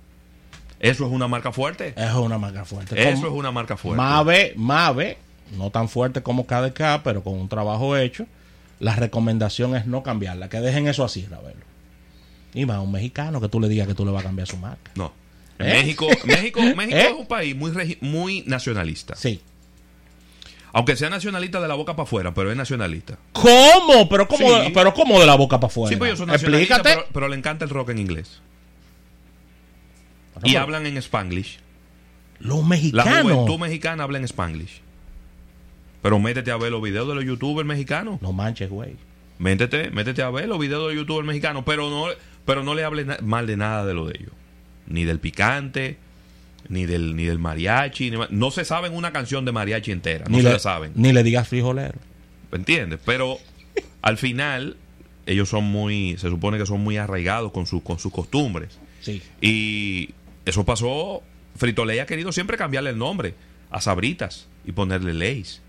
Eso 0.80 1.06
es 1.06 1.12
una 1.12 1.28
marca 1.28 1.52
fuerte. 1.52 1.94
Eso 1.96 2.20
es 2.20 2.26
una 2.26 2.38
marca 2.38 2.66
fuerte. 2.66 3.10
Eso 3.10 3.28
es 3.28 3.34
una 3.34 3.52
marca 3.52 3.78
fuerte. 3.78 3.98
Mave, 3.98 4.54
Mave, 4.58 5.18
no 5.58 5.70
tan 5.70 5.90
fuerte 5.90 6.24
como 6.24 6.46
KDK, 6.48 7.02
pero 7.04 7.24
con 7.24 7.34
un 7.40 7.50
trabajo 7.50 7.96
hecho. 7.98 8.26
La 8.80 8.96
recomendación 8.96 9.76
es 9.76 9.86
no 9.86 10.04
cambiarla, 10.04 10.50
que 10.50 10.60
dejen 10.60 10.88
eso 10.88 11.04
así, 11.06 11.26
Ravelo. 11.30 11.62
Y 12.54 12.66
más, 12.66 12.80
un 12.80 12.92
mexicano 12.92 13.40
que 13.42 13.50
tú 13.50 13.60
le 13.60 13.68
digas 13.70 13.88
que 13.88 13.96
tú 13.96 14.06
le 14.06 14.12
vas 14.12 14.22
a 14.24 14.28
cambiar 14.28 14.48
su 14.48 14.58
marca. 14.58 14.92
No. 14.96 15.14
¿Eh? 15.60 15.64
México, 15.82 16.08
México, 16.26 16.60
México 16.76 16.98
¿Eh? 16.98 17.08
es 17.08 17.14
un 17.14 17.28
país 17.28 17.56
muy, 17.56 17.98
muy 18.02 18.44
nacionalista. 18.48 19.16
Sí. 19.16 19.42
Aunque 20.76 20.96
sea 20.96 21.10
nacionalista 21.10 21.62
de 21.62 21.68
la 21.68 21.76
boca 21.76 21.96
para 21.96 22.04
afuera, 22.04 22.34
pero 22.34 22.50
es 22.52 22.58
nacionalista. 22.58 23.18
¿Cómo? 23.32 24.10
Pero 24.10 24.28
cómo, 24.28 24.48
Sí. 24.50 24.62
de, 24.66 24.70
pero 24.72 24.94
cómo 24.94 25.20
de 25.20 25.28
la 25.28 25.36
boca 25.36 25.60
para 25.60 25.68
afuera. 25.72 25.90
Sí, 25.90 25.96
pues 25.96 26.18
son 26.18 26.28
nacionalistas, 26.28 26.80
Explícate. 26.80 27.02
pero, 27.04 27.14
pero 27.14 27.28
le 27.28 27.38
encanta 27.38 27.64
el 27.64 27.70
rock 27.70 27.90
en 27.90 28.00
inglés. 28.00 28.42
Y 30.44 30.56
hablan 30.56 30.86
en 30.86 30.98
Spanglish. 30.98 31.60
Los 32.40 32.60
La 32.60 32.66
mexicanos. 32.66 33.22
juventud 33.32 33.60
mexicana 33.60 34.04
habla 34.04 34.18
en 34.18 34.26
Spanglish. 34.26 34.82
Pero 36.04 36.20
métete 36.20 36.52
a 36.52 36.58
ver 36.58 36.70
los 36.70 36.82
videos 36.82 37.08
de 37.08 37.16
los 37.16 37.24
youtubers 37.24 37.66
mexicanos. 37.66 38.22
No 38.22 38.34
manches, 38.34 38.70
güey. 38.70 38.98
Métete, 39.40 39.90
métete 39.90 40.22
a 40.22 40.30
ver 40.30 40.50
los 40.50 40.60
videos 40.60 40.82
de 40.82 40.88
los 40.90 40.96
youtubers 40.96 41.26
mexicanos. 41.26 41.64
Pero 41.66 41.90
no, 41.90 42.08
pero 42.46 42.62
no 42.62 42.76
le 42.76 42.84
hables 42.84 43.22
mal 43.24 43.48
de 43.48 43.56
nada 43.56 43.86
de 43.86 43.94
lo 43.94 44.06
de 44.06 44.18
ellos. 44.20 44.34
Ni 44.86 45.06
del 45.06 45.20
picante, 45.20 45.98
ni 46.68 46.86
del, 46.86 47.16
ni 47.16 47.24
del 47.24 47.40
mariachi. 47.40 48.12
ni 48.12 48.18
no 48.32 48.52
se 48.52 48.66
saben 48.66 48.94
una 48.94 49.14
canción 49.14 49.46
de 49.46 49.54
mariachi 49.54 49.92
entera. 49.92 50.26
No 50.26 50.36
ni, 50.36 50.44
se 50.44 50.50
le, 50.50 50.54
la 50.54 50.60
saben. 50.60 50.92
ni 50.96 51.14
le 51.14 51.24
digas 51.24 51.48
frijolero. 51.48 51.98
¿Entiendes? 52.52 53.00
Pero 53.06 53.38
al 54.02 54.18
final, 54.18 54.76
ellos 55.26 55.48
son 55.48 55.64
muy. 55.64 56.18
Se 56.18 56.28
supone 56.28 56.58
que 56.58 56.66
son 56.66 56.82
muy 56.82 56.98
arraigados 56.98 57.54
con, 57.54 57.66
sus 57.66 57.82
con 57.82 57.98
sus 57.98 58.12
costumbres. 58.12 58.78
Sí. 59.00 59.22
Y 59.40 60.10
eso 60.46 60.66
pasó. 60.66 61.24
Frito 61.56 61.86
Lay 61.86 62.00
ha 62.00 62.06
querido 62.08 62.34
siempre 62.34 62.58
cambiarle 62.58 62.90
el 62.90 62.98
nombre 62.98 63.36
a 63.70 63.80
Sabritas 63.80 64.48
y 64.66 64.74
ponerle 64.74 65.14
Leys. 65.14 65.62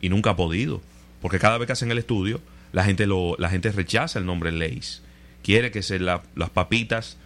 Y 0.00 0.08
nunca 0.08 0.30
ha 0.30 0.36
podido. 0.36 0.80
Porque 1.20 1.38
cada 1.38 1.58
vez 1.58 1.66
que 1.66 1.72
hacen 1.72 1.90
el 1.90 1.98
estudio, 1.98 2.40
la 2.72 2.84
gente, 2.84 3.06
lo, 3.06 3.34
la 3.38 3.48
gente 3.50 3.72
rechaza 3.72 4.18
el 4.18 4.26
nombre 4.26 4.52
Lays. 4.52 5.02
Quiere 5.42 5.70
que 5.70 5.82
se 5.82 5.98
la- 5.98 6.22
las 6.36 6.50
papitas 6.50 7.16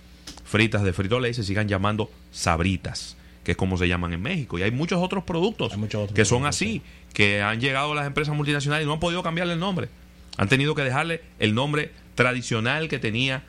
fritas 0.45 0.83
de 0.83 0.93
Frito 0.93 1.19
Lay 1.21 1.35
se 1.35 1.43
sigan 1.45 1.69
llamando 1.69 2.11
sabritas, 2.31 3.17
que 3.45 3.53
es 3.53 3.57
como 3.57 3.77
se 3.77 3.89
llaman 3.89 4.13
en 4.13 4.23
México. 4.23 4.59
Y 4.59 4.63
hay 4.63 4.71
muchos 4.71 5.03
otros 5.03 5.25
productos 5.25 5.73
Hay 5.73 5.79
muchos 5.79 6.03
otros 6.03 6.15
que 6.15 6.25
son 6.25 6.43
productos, 6.43 6.57
así, 6.57 6.83
que 7.13 7.43
han 7.43 7.61
llegado 7.61 7.93
a 7.93 7.95
las 7.95 8.07
empresas 8.07 8.35
multinacionales 8.35 8.85
y 8.85 8.87
no 8.87 8.95
han 8.95 9.01
podido 9.01 9.23
cambiarle 9.23 9.55
el 9.55 9.61
nombre. 9.61 9.89
Han 10.39 10.49
tenido 10.49 10.75
que 10.75 10.83
dejarle 10.83 11.21
el 11.39 11.55
nombre 11.55 11.91
tradicional 12.15 12.89
que 12.89 12.99
tenía, 12.99 13.43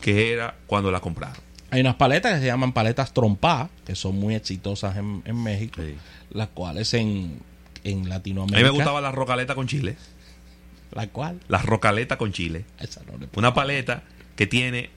que 0.00 0.32
era 0.32 0.56
cuando 0.66 0.90
la 0.90 1.00
compraron. 1.00 1.36
Hay 1.70 1.80
unas 1.80 1.96
paletas 1.96 2.34
que 2.34 2.40
se 2.40 2.46
llaman 2.46 2.72
paletas 2.72 3.12
trompa, 3.12 3.68
que 3.84 3.94
son 3.96 4.16
muy 4.16 4.34
exitosas 4.34 4.96
en, 4.96 5.22
en 5.24 5.42
México, 5.42 5.80
Sí. 5.82 5.94
las 6.30 6.48
cuales 6.48 6.94
en, 6.94 7.40
en 7.84 8.06
A 8.06 8.08
Latinoamérica. 8.08 8.58
mí 8.58 8.64
me 8.64 8.70
gustaba 8.70 9.00
la 9.00 9.12
rocaleta 9.12 9.54
con 9.54 9.66
chile. 9.68 9.96
La 10.92 11.06
cual, 11.08 11.40
La 11.48 11.58
rocaleta 11.62 12.16
con 12.18 12.32
chile. 12.32 12.64
esa 12.78 13.02
no 13.10 13.18
le 13.18 13.28
Una 13.36 13.52
paleta 13.54 14.02
que 14.36 14.46
tiene 14.46 14.90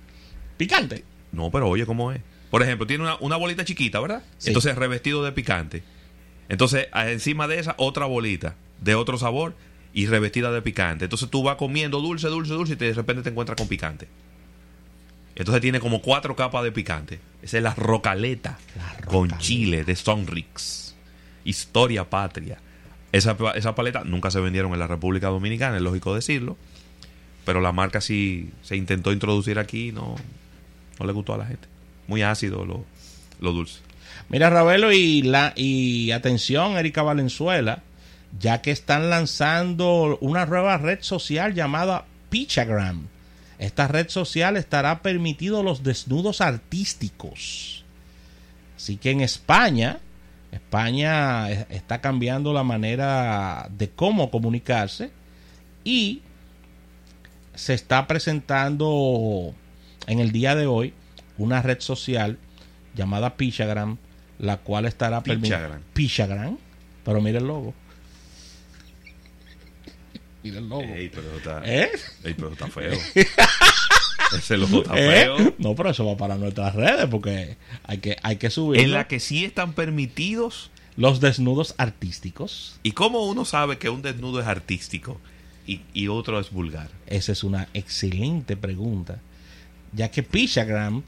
Picante. 0.58 1.04
No, 1.32 1.52
pero 1.52 1.68
oye, 1.70 1.86
¿cómo 1.86 2.12
es? 2.12 2.22
Por 2.50 2.64
ejemplo, 2.64 2.88
tiene 2.88 3.04
una, 3.04 3.16
una 3.20 3.36
bolita 3.36 3.64
chiquita, 3.66 4.00
¿verdad? 4.00 4.24
Sí. 4.40 4.50
Entonces 4.50 4.76
revestido 4.76 5.24
de 5.24 5.32
picante. 5.32 5.84
Entonces, 6.50 6.88
a- 6.94 7.12
encima 7.12 7.48
de 7.48 7.60
esa, 7.60 7.76
otra 7.78 8.06
bolita 8.06 8.56
de 8.82 8.96
otro 8.96 9.18
sabor 9.18 9.56
y 9.94 10.06
revestida 10.08 10.52
de 10.52 10.62
picante. 10.62 11.06
Entonces 11.06 11.30
tú 11.30 11.44
vas 11.44 11.58
comiendo 11.58 12.00
dulce, 12.00 12.28
dulce, 12.30 12.54
dulce 12.54 12.74
y 12.74 12.76
te- 12.78 12.86
de 12.86 12.94
repente 12.94 13.22
te 13.24 13.30
encuentras 13.30 13.58
con 13.58 13.68
picante. 13.68 14.08
Entonces 15.36 15.62
tiene 15.62 15.80
como 15.80 16.02
cuatro 16.02 16.36
capas 16.36 16.64
de 16.64 16.72
picante. 16.72 17.20
Esa 17.42 17.58
es 17.58 17.64
la 17.64 17.76
rocaleta, 17.76 18.58
La 18.76 19.06
con 19.06 19.24
rocaleta. 19.30 19.38
chile 19.38 19.84
de 19.84 19.96
Sonrix. 19.96 20.96
Historia 21.44 22.10
patria. 22.10 22.58
Esa, 23.12 23.38
esa 23.56 23.76
paleta 23.76 24.04
nunca 24.04 24.32
se 24.32 24.40
vendieron 24.40 24.74
en 24.74 24.80
la 24.80 24.88
República 24.88 25.28
Dominicana, 25.28 25.78
es 25.78 25.82
lógico 25.82 26.14
decirlo. 26.14 26.58
Pero 27.46 27.62
la 27.62 27.72
marca 27.72 28.02
sí 28.02 28.52
se 28.62 28.76
intentó 28.76 29.14
introducir 29.14 29.58
aquí 29.58 29.90
y 29.90 29.92
no, 29.94 30.16
no 31.00 31.06
le 31.06 31.14
gustó 31.14 31.34
a 31.34 31.38
la 31.38 31.46
gente. 31.46 31.68
Muy 32.08 32.22
ácido 32.22 32.66
lo, 32.66 32.84
lo 33.40 33.54
dulce. 33.54 33.80
Mira, 34.30 34.50
Ravelo, 34.50 34.92
y, 34.92 35.22
la, 35.22 35.54
y 35.56 36.12
atención, 36.12 36.78
Erika 36.78 37.02
Valenzuela, 37.02 37.84
ya 38.38 38.62
que 38.62 38.72
están 38.72 39.10
lanzando 39.10 40.18
una 40.20 40.46
nueva 40.46 40.78
red 40.78 41.00
social 41.02 41.54
llamada 41.54 42.06
Pichagram. 42.30 43.08
Esta 43.60 43.88
red 43.88 44.10
social 44.10 44.58
estará 44.58 45.02
permitido 45.02 45.64
los 45.64 45.84
desnudos 45.84 46.42
artísticos. 46.42 47.84
Así 48.76 48.98
que 48.98 49.12
en 49.12 49.22
España, 49.22 50.00
España 50.52 51.50
está 51.52 52.00
cambiando 52.02 52.54
la 52.54 52.64
manera 52.64 53.68
de 53.72 53.90
cómo 53.90 54.32
comunicarse 54.32 55.12
y 55.84 56.22
se 57.54 57.74
está 57.74 58.08
presentando 58.08 59.54
en 60.08 60.20
el 60.20 60.32
día 60.32 60.56
de 60.56 60.68
hoy 60.68 60.94
una 61.38 61.62
red 61.62 61.80
social 61.80 62.38
llamada 62.96 63.36
Pichagram, 63.36 63.98
la 64.40 64.58
cual 64.58 64.86
estará 64.86 65.24
permi- 65.24 65.82
Pichagram. 65.94 66.58
Pero 67.04 67.22
mira 67.22 67.40
el 67.40 67.48
logo. 67.48 67.74
Mira 70.44 70.60
el 70.60 70.70
logo. 70.70 70.82
Ey, 70.84 71.10
pero 71.14 71.38
está, 71.38 71.62
¿Eh? 71.66 71.90
ey, 72.24 72.34
pero 72.34 72.52
está 72.54 72.68
feo. 72.68 72.92
Ese 74.36 74.56
¿Eh? 74.96 75.54
No, 75.58 75.76
pero 75.76 75.90
eso 75.90 76.06
va 76.06 76.18
para 76.18 76.38
nuestras 76.38 76.76
redes 76.76 77.06
porque 77.10 77.58
hay 77.84 78.00
que, 78.00 78.18
hay 78.24 78.38
que 78.38 78.50
subir 78.50 78.82
En 78.82 78.92
la 78.92 79.08
que 79.08 79.20
sí 79.20 79.46
están 79.46 79.74
permitidos. 79.74 80.72
los 80.96 81.20
desnudos 81.20 81.76
artísticos. 81.78 82.80
¿Y 82.84 82.92
cómo 82.92 83.26
uno 83.26 83.46
sabe 83.46 83.78
que 83.78 83.90
un 83.90 84.02
desnudo 84.02 84.40
es 84.40 84.48
artístico 84.48 85.20
y, 85.66 85.82
y 85.94 86.08
otro 86.08 86.40
es 86.40 86.52
vulgar? 86.52 86.90
Esa 87.08 87.32
es 87.32 87.44
una 87.44 87.68
excelente 87.74 88.58
pregunta, 88.58 89.20
ya 89.94 90.10
que 90.10 90.24
Pichagram 90.24 91.04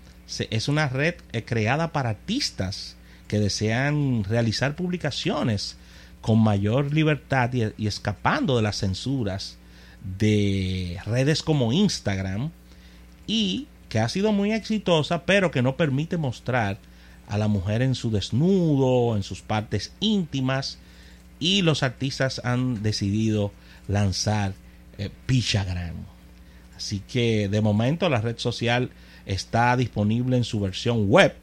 es 0.50 0.68
una 0.68 0.88
red 0.88 1.16
eh, 1.32 1.44
creada 1.44 1.92
para 1.92 2.10
artistas 2.12 2.96
que 3.28 3.40
desean 3.40 4.24
realizar 4.24 4.76
publicaciones 4.76 5.78
con 6.22 6.40
mayor 6.40 6.94
libertad 6.94 7.52
y, 7.54 7.64
y 7.78 7.88
escapando 7.88 8.58
de 8.58 8.64
las 8.64 8.78
censuras 8.78 9.58
de 10.18 11.00
redes 11.06 11.44
como 11.44 11.74
Instagram 11.74 12.52
y 13.30 13.68
que 13.90 14.00
ha 14.00 14.10
sido 14.10 14.32
muy 14.32 14.54
exitosa 14.54 15.24
pero 15.24 15.52
que 15.52 15.62
no 15.62 15.78
permite 15.78 16.18
mostrar 16.18 16.80
a 17.28 17.38
la 17.38 17.48
mujer 17.48 17.84
en 17.84 17.94
su 17.94 18.10
desnudo, 18.10 19.16
en 19.16 19.22
sus 19.22 19.44
partes 19.44 19.94
íntimas 20.00 20.80
y 21.40 21.62
los 21.62 21.84
artistas 21.84 22.42
han 22.44 22.82
decidido 22.82 23.52
lanzar 23.88 24.54
eh, 24.98 25.12
Pichagram. 25.28 25.96
Así 26.76 27.04
que 27.08 27.48
de 27.50 27.62
momento 27.62 28.10
la 28.10 28.20
red 28.20 28.40
social 28.40 28.90
está 29.28 29.78
disponible 29.78 30.36
en 30.36 30.44
su 30.44 30.60
versión 30.60 31.08
web 31.08 31.36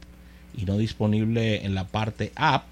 y 0.57 0.65
no 0.65 0.77
disponible 0.77 1.65
en 1.65 1.73
la 1.73 1.87
parte 1.87 2.33
app 2.35 2.65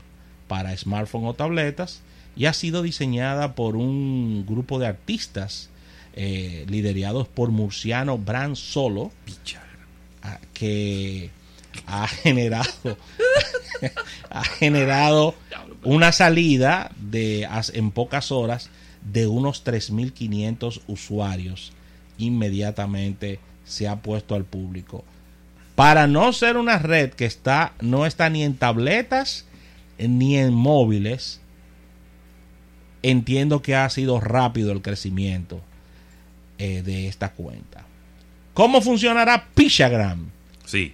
para 0.49 0.75
smartphone 0.75 1.25
o 1.25 1.33
tabletas 1.33 2.01
y 2.35 2.47
ha 2.47 2.53
sido 2.53 2.81
diseñada 2.81 3.55
por 3.55 3.77
un 3.77 4.45
grupo 4.45 4.77
de 4.77 4.87
artistas 4.87 5.69
eh, 6.15 6.65
liderados 6.69 7.27
por 7.27 7.49
Murciano 7.51 8.17
Brand 8.17 8.55
Solo 8.55 9.11
a- 10.21 10.39
que 10.53 11.29
ha 11.87 12.07
generado 12.07 12.69
ha 14.29 14.43
generado 14.43 15.35
una 15.83 16.11
salida 16.13 16.91
de 16.97 17.47
en 17.73 17.91
pocas 17.91 18.31
horas 18.31 18.69
de 19.03 19.27
unos 19.27 19.63
3.500 19.63 20.81
usuarios. 20.87 21.73
Inmediatamente 22.17 23.39
se 23.65 23.87
ha 23.87 23.97
puesto 23.97 24.35
al 24.35 24.45
público. 24.45 25.03
Para 25.75 26.07
no 26.07 26.31
ser 26.31 26.55
una 26.55 26.79
red 26.79 27.11
que 27.11 27.25
está 27.25 27.73
no 27.81 28.05
está 28.05 28.29
ni 28.29 28.43
en 28.43 28.55
tabletas 28.55 29.45
ni 29.97 30.37
en 30.37 30.53
móviles 30.53 31.41
entiendo 33.03 33.61
que 33.61 33.75
ha 33.75 33.89
sido 33.89 34.19
rápido 34.19 34.71
el 34.71 34.81
crecimiento 34.81 35.61
eh, 36.57 36.81
de 36.83 37.07
esta 37.07 37.31
cuenta 37.33 37.85
¿cómo 38.53 38.81
funcionará 38.81 39.47
Pichagram? 39.53 40.29
Sí. 40.65 40.93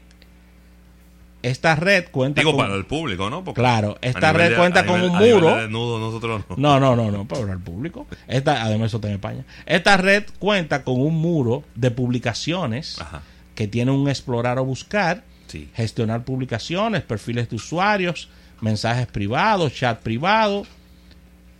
esta 1.43 1.75
red 1.75 2.05
cuenta 2.11 2.41
Digo 2.41 2.51
con 2.51 2.61
para 2.65 2.75
el 2.75 2.85
público, 2.85 3.29
¿no? 3.29 3.43
Porque 3.43 3.59
Claro, 3.61 3.97
esta 4.01 4.31
red 4.33 4.55
cuenta 4.55 4.85
con 4.85 5.01
nivel- 5.01 5.11
un 5.11 5.17
muro. 5.35 5.55
de 5.55 5.61
desnudo 5.63 5.99
nosotros 5.99 6.43
no. 6.49 6.55
No, 6.57 6.79
no, 6.79 6.95
no, 6.95 7.11
no, 7.11 7.27
para 7.27 7.51
el 7.53 7.59
público. 7.59 8.05
Esta, 8.27 8.63
además 8.63 8.87
eso 8.87 8.97
está 8.97 9.07
en 9.07 9.15
España. 9.15 9.43
Esta 9.65 9.97
red 9.97 10.23
cuenta 10.39 10.83
con 10.83 10.99
un 11.01 11.15
muro 11.15 11.63
de 11.75 11.89
publicaciones 11.91 12.99
Ajá. 13.01 13.21
que 13.55 13.67
tiene 13.67 13.91
un 13.91 14.07
explorar 14.09 14.59
o 14.59 14.65
buscar, 14.65 15.23
Sí. 15.47 15.69
gestionar 15.75 16.23
publicaciones, 16.23 17.01
perfiles 17.01 17.49
de 17.49 17.55
usuarios, 17.55 18.29
mensajes 18.61 19.07
privados, 19.07 19.73
chat 19.73 19.99
privado 20.01 20.65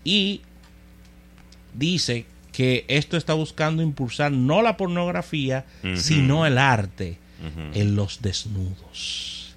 y 0.03 0.41
dice 1.74 2.25
que 2.51 2.86
esto 2.88 3.17
está 3.17 3.34
buscando 3.34 3.81
impulsar 3.81 4.31
no 4.31 4.62
la 4.62 4.77
pornografía, 4.77 5.65
sino 5.96 6.46
el 6.46 6.58
arte 6.58 7.17
en 7.74 7.96
los 7.96 8.22
desnudos. 8.22 9.55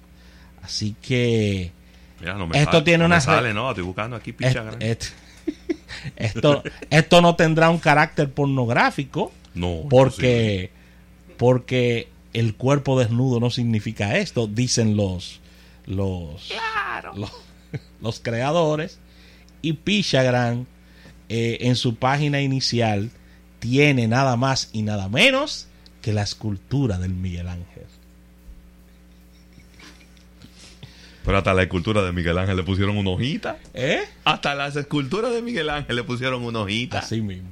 Así 0.63 0.95
que 1.01 1.71
Mira, 2.19 2.33
no 2.35 2.47
me 2.47 2.57
Esto 2.57 2.71
sale, 2.71 2.83
tiene 2.85 2.97
no 2.99 3.05
una 3.05 3.15
me 3.15 3.19
re- 3.19 3.25
sale, 3.25 3.53
no, 3.53 3.69
estoy 3.69 3.83
buscando 3.83 4.15
aquí 4.15 4.31
Est- 4.31 4.37
Pichagram. 4.39 4.81
est- 4.81 5.05
esto, 6.15 6.63
esto 6.89 7.21
no 7.21 7.35
tendrá 7.35 7.69
un 7.69 7.77
carácter 7.77 8.31
pornográfico 8.31 9.31
no, 9.53 9.81
porque, 9.89 10.71
porque 11.37 12.07
el 12.33 12.55
cuerpo 12.55 12.97
desnudo 12.99 13.39
no 13.39 13.49
significa 13.51 14.17
esto, 14.17 14.47
dicen 14.47 14.97
los, 14.97 15.39
los, 15.85 16.51
los, 17.15 17.31
los 18.01 18.19
creadores. 18.19 18.99
Y 19.61 19.73
Pichagram 19.73 20.65
eh, 21.29 21.57
en 21.61 21.75
su 21.75 21.95
página 21.95 22.41
inicial 22.41 23.09
tiene 23.59 24.07
nada 24.07 24.35
más 24.35 24.69
y 24.73 24.83
nada 24.83 25.09
menos 25.09 25.67
que 26.01 26.13
la 26.13 26.21
escultura 26.21 26.99
del 26.99 27.13
Miguel 27.13 27.47
Ángel. 27.47 27.83
Pero 31.25 31.39
hasta 31.39 31.55
la 31.55 31.63
escultura 31.63 32.03
de 32.03 32.11
Miguel 32.11 32.37
Ángel 32.37 32.55
le 32.55 32.61
pusieron 32.61 32.97
una 32.97 33.09
hojita. 33.09 33.57
¿Eh? 33.73 34.03
Hasta 34.23 34.53
las 34.53 34.75
esculturas 34.75 35.33
de 35.33 35.41
Miguel 35.41 35.71
Ángel 35.71 35.95
le 35.95 36.03
pusieron 36.03 36.43
una 36.43 36.59
hojita. 36.59 36.99
Así 36.99 37.21
mismo. 37.21 37.49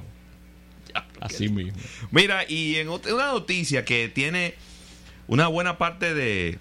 Así 1.19 1.49
mismo. 1.49 1.73
Mira, 2.11 2.45
y 2.47 2.75
en 2.75 2.89
una 2.89 3.31
noticia 3.31 3.83
que 3.83 4.09
tiene 4.09 4.53
una 5.25 5.47
buena 5.47 5.79
parte 5.79 6.13
de, 6.13 6.59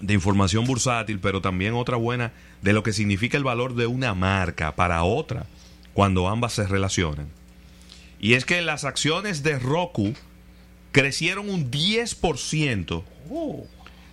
de 0.00 0.12
información 0.12 0.66
bursátil, 0.66 1.20
pero 1.20 1.40
también 1.40 1.72
otra 1.72 1.96
buena 1.96 2.32
de 2.60 2.74
lo 2.74 2.82
que 2.82 2.92
significa 2.92 3.38
el 3.38 3.44
valor 3.44 3.74
de 3.74 3.86
una 3.86 4.12
marca 4.12 4.76
para 4.76 5.02
otra 5.04 5.46
cuando 6.00 6.28
ambas 6.28 6.54
se 6.54 6.66
relacionan. 6.66 7.28
Y 8.18 8.32
es 8.32 8.46
que 8.46 8.62
las 8.62 8.84
acciones 8.84 9.42
de 9.42 9.58
Roku 9.58 10.14
crecieron 10.92 11.50
un 11.50 11.70
10% 11.70 13.02
Oh, 13.30 13.66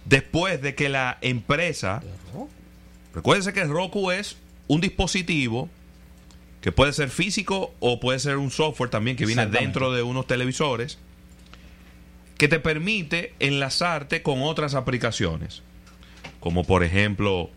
después 0.04 0.62
de 0.62 0.76
que 0.76 0.90
la 0.90 1.18
empresa 1.22 2.04
Recuérdense 3.16 3.54
que 3.54 3.64
Roku 3.64 4.12
es 4.12 4.36
un 4.68 4.82
dispositivo 4.82 5.70
que 6.60 6.74
puede 6.74 6.92
ser 6.92 7.10
físico 7.10 7.74
o 7.80 8.02
puede 8.02 8.20
ser 8.20 8.36
un 8.36 8.52
software 8.52 8.90
también 8.90 9.16
que 9.16 9.26
viene 9.26 9.46
dentro 9.46 9.94
de 9.94 10.04
unos 10.04 10.28
televisores, 10.28 10.98
que 12.38 12.50
te 12.50 12.60
permite 12.60 13.34
enlazarte 13.40 14.22
con 14.22 14.42
otras 14.42 14.74
aplicaciones, 14.74 15.64
como 16.42 16.66
por 16.66 16.84
ejemplo 16.84 17.50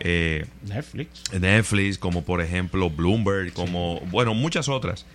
eh, 0.00 0.46
Netflix. 0.66 1.22
Netflix, 1.32 1.98
como 1.98 2.24
por 2.24 2.40
ejemplo 2.40 2.90
Bloomberg, 2.90 3.52
como, 3.52 4.00
bueno, 4.06 4.34
muchas 4.34 4.68
otras. 4.68 5.06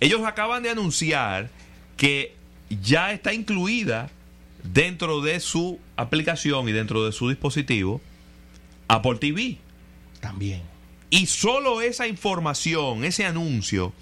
Ellos 0.00 0.22
acaban 0.24 0.62
de 0.62 0.70
anunciar 0.70 1.50
que 1.96 2.34
ya 2.68 3.12
está 3.12 3.32
incluida 3.32 4.10
dentro 4.62 5.20
de 5.20 5.40
su 5.40 5.78
aplicación 5.96 6.68
y 6.68 6.72
dentro 6.72 7.04
de 7.04 7.12
su 7.12 7.28
dispositivo 7.28 8.00
Apple 8.88 9.16
TV. 9.16 9.58
También. 10.20 10.62
Y 11.10 11.26
solo 11.26 11.80
esa 11.80 12.08
información, 12.08 13.04
ese 13.04 13.24
anuncio, 13.24 13.92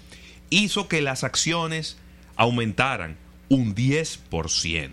hizo 0.49 0.87
que 0.87 1.01
las 1.01 1.23
acciones 1.23 1.97
aumentaran 2.35 3.17
un 3.49 3.75
10%. 3.75 4.91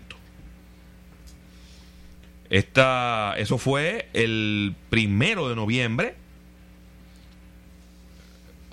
Esta, 2.51 3.33
eso 3.37 3.57
fue 3.57 4.09
el 4.11 4.75
primero 4.89 5.47
de 5.47 5.55
noviembre. 5.55 6.15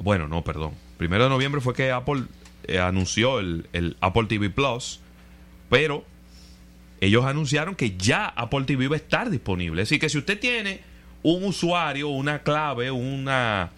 Bueno, 0.02 0.26
no, 0.26 0.42
perdón. 0.42 0.72
Primero 0.96 1.22
de 1.22 1.30
noviembre 1.30 1.60
fue 1.60 1.74
que 1.74 1.92
Apple 1.92 2.24
eh, 2.64 2.80
anunció 2.80 3.38
el, 3.38 3.96
Apple 4.00 4.24
TV 4.24 4.50
Plus, 4.50 4.98
pero 5.70 6.04
ellos 7.00 7.24
anunciaron 7.24 7.76
que 7.76 7.96
ya 7.96 8.26
Apple 8.26 8.64
TV 8.64 8.88
va 8.88 8.96
a 8.96 8.98
estar 8.98 9.30
disponible. 9.30 9.82
Decir, 9.82 10.00
que 10.00 10.08
si 10.08 10.18
usted 10.18 10.40
tiene 10.40 10.80
un 11.22 11.44
usuario, 11.44 12.08
una 12.08 12.42
clave, 12.42 12.90
una, 12.90 13.70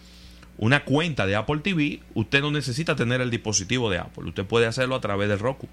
una 0.57 0.83
cuenta 0.83 1.27
de 1.27 1.37
Apple 1.37 1.59
TV, 1.59 2.01
usted 2.15 2.41
no 2.41 2.51
necesita 2.51 2.97
tener 2.97 3.21
el 3.21 3.31
dispositivo 3.31 3.91
de 3.91 3.99
Apple. 3.99 4.25
Usted 4.31 4.47
puede 4.47 4.65
hacerlo 4.65 4.95
a 4.95 5.01
través 5.03 5.29
del 5.29 5.41
Roku. 5.41 5.69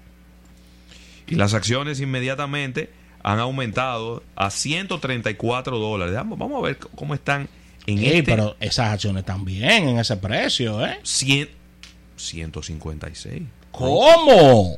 Y 1.26 1.36
las 1.36 1.54
acciones 1.54 1.98
inmediatamente 2.00 2.90
han 3.22 3.38
aumentado 3.40 4.22
a 4.36 4.50
134 4.50 5.78
dólares. 5.78 6.14
Vamos, 6.14 6.38
vamos 6.38 6.58
a 6.62 6.66
ver 6.66 6.78
cómo 6.78 7.14
están 7.14 7.48
en 7.86 7.98
Ey, 7.98 8.06
este 8.18 8.22
pero 8.24 8.56
esas 8.60 8.92
acciones 8.92 9.24
también 9.24 9.88
en 9.88 9.98
ese 9.98 10.16
precio, 10.16 10.84
¿eh? 10.86 10.98
100 11.02 11.48
156. 12.16 13.42
¿Cómo? 13.70 14.76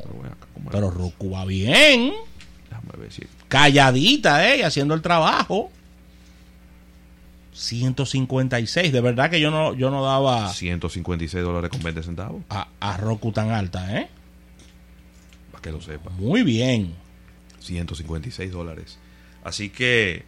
Pero. 0.70 0.90
Roku 0.90 1.30
va 1.30 1.44
bien. 1.44 2.12
Déjame 2.68 2.92
ver 2.98 3.12
si- 3.12 3.22
Calladita, 3.48 4.52
¿eh? 4.54 4.64
Haciendo 4.64 4.94
el 4.94 5.00
trabajo. 5.02 5.70
156. 7.52 8.92
De 8.92 9.00
verdad 9.00 9.30
que 9.30 9.40
yo 9.40 9.50
no, 9.50 9.74
yo 9.74 9.90
no 9.90 10.02
daba 10.04 10.52
156 10.52 11.42
dólares 11.44 11.70
con 11.70 11.82
20 11.82 12.02
centavos. 12.02 12.42
a, 12.48 12.68
a 12.80 12.96
Roku 12.96 13.32
tan 13.32 13.50
alta, 13.50 13.98
¿eh? 14.00 14.08
Para 15.50 15.62
que 15.62 15.72
lo 15.72 15.80
sepa. 15.80 16.10
Muy 16.10 16.42
bien. 16.42 16.94
156 17.60 18.50
dólares. 18.52 18.98
Así 19.44 19.70
que 19.70 20.24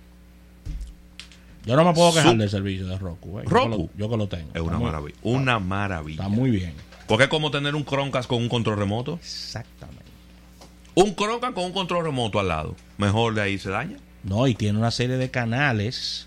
Yo 1.64 1.76
no 1.76 1.84
me 1.84 1.92
puedo 1.92 2.12
quejar 2.12 2.36
del 2.36 2.50
servicio 2.50 2.86
de 2.86 2.98
Roku. 2.98 3.38
¿eh? 3.38 3.42
Yo 3.44 3.50
Roku. 3.50 3.70
que 3.70 3.76
lo- 3.76 3.90
Yo 3.96 4.10
que 4.10 4.16
lo 4.16 4.28
tengo. 4.28 4.50
es 4.54 4.60
una 4.60 4.78
muy- 4.78 4.86
maravilla. 4.86 5.16
Una 5.22 5.58
maravilla. 5.60 6.22
Está 6.24 6.28
muy 6.28 6.50
bien. 6.50 6.74
Porque 7.06 7.24
es 7.24 7.30
como 7.30 7.50
tener 7.50 7.74
un 7.74 7.84
Chromecast 7.84 8.28
con 8.28 8.42
un 8.42 8.48
control 8.48 8.78
remoto. 8.78 9.14
Exactamente. 9.14 10.02
Un 10.94 11.14
Chromecast 11.14 11.54
con 11.54 11.64
un 11.64 11.72
control 11.72 12.04
remoto 12.04 12.40
al 12.40 12.48
lado. 12.48 12.74
Mejor 12.98 13.34
de 13.34 13.42
ahí 13.42 13.58
se 13.58 13.70
daña. 13.70 13.98
No, 14.24 14.46
y 14.48 14.54
tiene 14.54 14.78
una 14.78 14.90
serie 14.90 15.16
de 15.18 15.30
canales. 15.30 16.26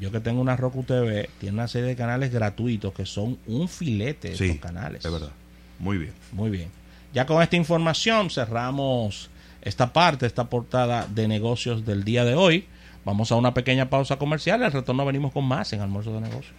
Yo 0.00 0.10
que 0.10 0.20
tengo 0.20 0.40
una 0.40 0.56
Roku 0.56 0.82
TV, 0.82 1.30
tiene 1.40 1.54
una 1.54 1.68
serie 1.68 1.88
de 1.88 1.96
canales 1.96 2.32
gratuitos 2.32 2.92
que 2.92 3.06
son 3.06 3.38
un 3.46 3.68
filete 3.68 4.30
de 4.30 4.36
Sí, 4.36 4.44
estos 4.46 4.60
canales. 4.60 5.04
es 5.04 5.10
verdad. 5.12 5.30
Muy 5.78 5.98
bien. 5.98 6.12
Muy 6.32 6.50
bien. 6.50 6.68
Ya 7.14 7.26
con 7.26 7.40
esta 7.42 7.56
información 7.56 8.28
cerramos 8.28 9.30
esta 9.64 9.92
parte, 9.92 10.26
esta 10.26 10.48
portada 10.48 11.06
de 11.08 11.26
negocios 11.26 11.84
del 11.84 12.04
día 12.04 12.24
de 12.24 12.34
hoy. 12.34 12.66
Vamos 13.04 13.32
a 13.32 13.36
una 13.36 13.52
pequeña 13.52 13.90
pausa 13.90 14.16
comercial. 14.16 14.62
Al 14.62 14.72
retorno 14.72 15.04
venimos 15.04 15.32
con 15.32 15.44
más 15.44 15.72
en 15.72 15.80
Almuerzo 15.80 16.12
de 16.12 16.20
Negocios. 16.20 16.54